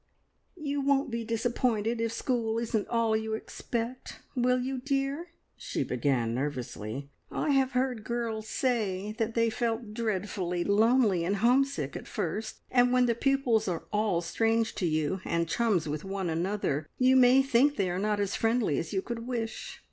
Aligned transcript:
"You 0.57 0.81
won't 0.81 1.11
be 1.11 1.23
disappointed 1.23 2.01
if 2.01 2.11
school 2.11 2.57
isn't 2.57 2.87
all 2.87 3.15
you 3.15 3.35
expect, 3.35 4.19
will 4.35 4.59
you, 4.59 4.79
dear?" 4.79 5.27
she 5.55 5.83
began 5.83 6.33
nervously. 6.33 7.11
"I 7.29 7.51
have 7.51 7.73
heard 7.73 8.03
girls 8.03 8.47
say 8.49 9.11
that 9.19 9.35
they 9.35 9.51
felt 9.51 9.93
dreadfully 9.93 10.63
lonely 10.63 11.23
and 11.23 11.35
homesick 11.35 11.95
at 11.95 12.07
first, 12.07 12.61
and 12.71 12.91
when 12.91 13.05
the 13.05 13.13
pupils 13.13 13.67
are 13.67 13.83
all 13.93 14.21
strange 14.21 14.73
to 14.77 14.87
you, 14.87 15.21
and 15.23 15.47
chums 15.47 15.87
with 15.87 16.03
one 16.03 16.31
another, 16.31 16.89
you 16.97 17.15
may 17.15 17.43
think 17.43 17.75
they 17.75 17.91
are 17.91 17.99
not 17.99 18.19
as 18.19 18.35
friendly 18.35 18.79
as 18.79 18.93
you 18.93 19.03
could 19.03 19.27
wish. 19.27 19.79